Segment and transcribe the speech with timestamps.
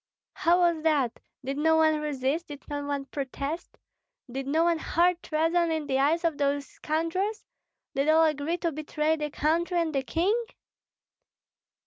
[0.33, 1.19] "How was that?
[1.45, 3.77] Did no one resist, did no one protest?
[4.31, 7.43] Did no one hurl treason in the eyes of those scoundrels?
[7.93, 10.43] Did all agree to betray the country and the king?"